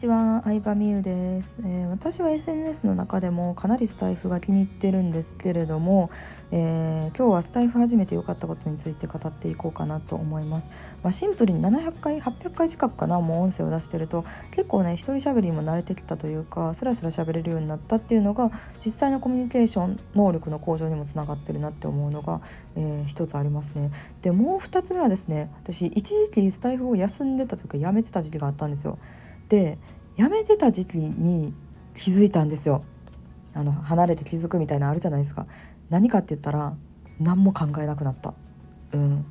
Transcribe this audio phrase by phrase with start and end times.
[0.00, 6.10] ちは、相葉美優です、えー、私は SNS の中でもかなりスタイフが気に入ってるんですけれども、
[6.52, 10.70] えー、今日はスタイフ始めて良かったことについて語っていこうかなと思います。
[11.02, 18.50] まあ、シンプルに700回、800回近くかな、もう音声を出してると結構ね、一人喋りにも慣れてきたというか、スラスラ喋れるようになったっていうのが
[18.82, 22.40] 実際のコミュニケーション能力の向上にもつながってるなって思うのが、
[22.74, 23.90] えー、一つありますね。
[24.22, 28.96] で、もう2つ目はですね、私一時期スタイフを休んでたというかやめてた時期があったんですよ。
[29.50, 29.78] で
[30.16, 31.54] 辞めてた時期に
[31.94, 32.84] 気づいたんですよ。
[33.52, 35.46] あの離れて気づくみたいなのあるじゃないですか。
[35.90, 36.74] 何かって言ったら
[37.18, 38.32] 何も考えなくなった。
[38.92, 39.26] うん。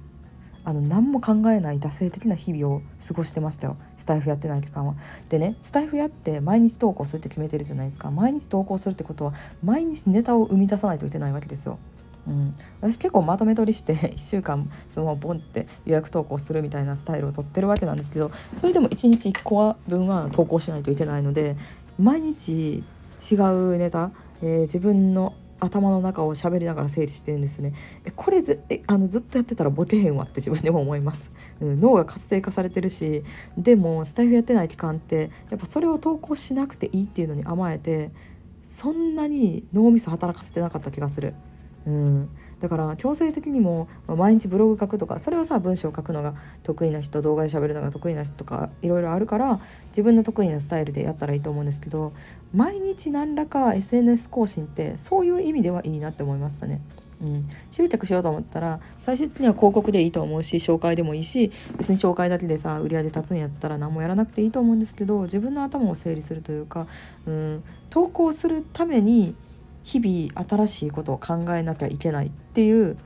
[0.66, 3.78] あの何も考えない惰性的な日々を過ごしてましたよ。
[3.95, 4.95] スタイフやってない期間は。
[5.30, 8.12] でねスタイフやって毎日投稿するって決めてるじゃないですか。
[8.12, 9.34] 毎日投稿するってことは
[9.64, 11.80] 毎日ネタを生み出さないといけないわけですよ。
[12.28, 21.56] うん、私結構まとめ取りして 1週間そのままボンって予約投稿するみたいなスタイルをとってるわけなんですけどそれでも1日1個分は投稿しないといけないので
[21.98, 22.84] 毎日
[23.31, 24.11] 違うネタ、
[24.42, 27.73] えー、自分の頭の中を喋りながら整理してるんですね。
[28.06, 33.23] えこれずえあのずっとやってたらボケへんわって 自分でも思います、うん、脳が活性化されてるし
[33.58, 38.11] でもスタイフやってない期間ってやっぱそれを投稿しなくていいっていうのに甘えて
[38.64, 41.33] そんなに脳みそ働かせてなかった気がする。
[41.85, 52.13] うん、だから強制的にも毎日ブログ書くとかそれをさ文章を書くのが得意な人動画で喋るのが得意な人とかいろいろあるから自分の得意なスタイルでやったらいいと思うんですけど
[52.53, 56.81] 毎日何らか SNS 更新ってそういう意味ではいいなって思いましたね。
[57.21, 66.88] うん、執着しようと思ったら最終的には広告でいいと思うし紹介でもいいし別に紹介だけでさ売り上げ立つんやったら何もやらなくていいと思うんですけど自分の頭を整理するというか、
[67.27, 69.36] うん、投稿するために
[69.83, 72.97] 日々新しいことを考えなきゃいけないっていう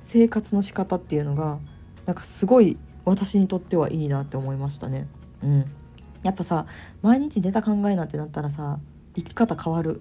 [0.00, 1.58] 生活の仕方っていうのが
[2.06, 5.06] なんかすごい私にとってはいいなって思いましたね。
[5.42, 5.64] うん、
[6.22, 6.66] やっぱさ
[7.02, 8.78] 毎日ネタ考えなってなったらさ
[9.14, 10.00] 生き方変わる、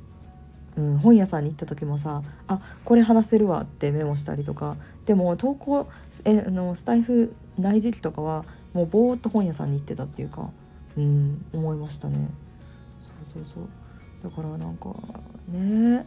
[0.76, 4.78] うん、本屋さんに行った時もさあこれ話せるわってメモしたりとか。
[5.06, 5.88] でも投稿
[6.25, 10.50] えあのスタイフない時期とかはもうぼーっと本屋さんに行ってたっていうか、
[10.98, 12.30] うん、思いましたね。
[13.00, 13.68] そうそうそう。
[14.24, 14.90] だからなんか
[15.48, 16.06] ね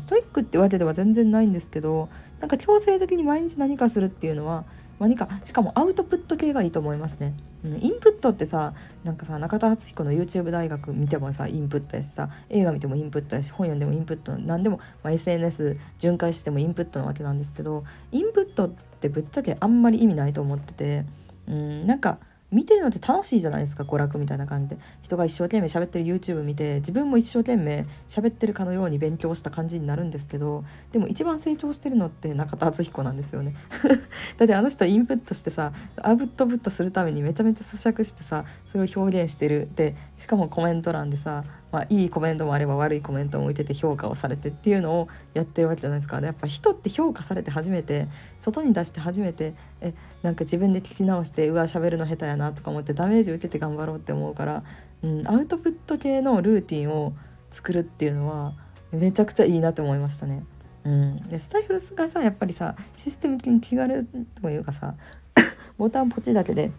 [0.00, 2.08] ストイックってわけでは全然ないんですけど
[2.40, 4.64] なんか強制的に毎日何かするっていうのは
[4.98, 7.34] 何かしかもアウトプット系がいいと思いますね。
[7.64, 21.04] うん、インプットってさなんかさ中田敦彦の YouTube 大学見てもさインプットやしさ映画見てもインプットやし本読んでもインプット何でも、まあ、SNS 巡回してもインプットなわけなんですけどインプットってぶっちゃけあんまり意味ないと思ってて
[21.46, 22.18] うんなんか
[22.52, 24.78] 見てるのって楽しいじゃないですか娯楽みたいな感じで。
[25.02, 33.54] 人が一生懸命喋ってる YouTube 見て自分も一生懸命喋ってるかのように勉強した感じになるんですけどでも一番成長してるのって中田敦彦なんですよね。
[34.36, 35.72] だってあの人インプットしてさ
[36.02, 39.68] アウトプットするためにめちゃめちゃ咀嚼してさそれを表現してる。
[39.74, 48.08] でしかもコメント欄でさまあ、いいコメントもあれば悪いコメントも置いてて評価をされてっていうのをやってるわけじゃないですか、やっぱ人って評価されて初めて
[48.38, 54.64] 外に出して初めてえなんか自分で聞き直してうわ喋るの下手やなとか思ってダメージ受けて頑張ろうって思うから、
[55.02, 57.14] うん、アウトプット系のルーティンを
[57.50, 58.54] 作るっていうのは
[58.92, 60.44] めちゃくちゃいいなって思いましたね。
[60.84, 64.06] うん、でスタイフがさやっぱりさシステム的に気軽
[64.40, 64.94] というかさ
[65.76, 66.72] ボタンポチだけで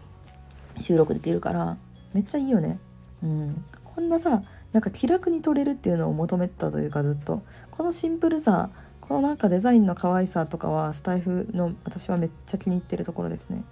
[0.78, 1.76] 収録できるから
[2.12, 2.78] めっちゃいいよね。
[3.22, 3.64] うん、
[3.94, 13.64] こんなさなんか気楽に撮れるっていうのを求めてたというかずっとこのシンプルさこのなんかデザインの可愛さとかはスタイフの私はめっちゃ気に入ってるところですね。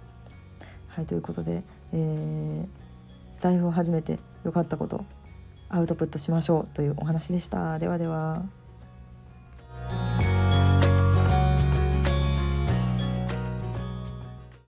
[0.89, 1.63] はいということで、
[1.93, 2.67] えー、
[3.33, 5.05] スタイフを始めて良かったこと
[5.69, 7.79] アウトプットしましょうというお話でした。
[7.79, 8.60] ではでは。